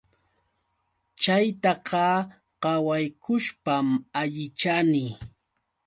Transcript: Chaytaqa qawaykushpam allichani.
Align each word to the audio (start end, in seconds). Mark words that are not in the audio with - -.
Chaytaqa 1.21 2.05
qawaykushpam 2.61 3.87
allichani. 4.19 5.05